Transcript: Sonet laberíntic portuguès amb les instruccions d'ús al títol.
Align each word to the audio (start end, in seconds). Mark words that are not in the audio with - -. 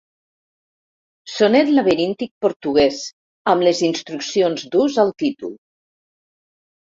Sonet 1.33 1.67
laberíntic 1.75 2.31
portuguès 2.45 3.03
amb 3.53 3.67
les 3.69 3.83
instruccions 3.89 4.65
d'ús 4.73 4.99
al 5.05 5.15
títol. 5.25 5.55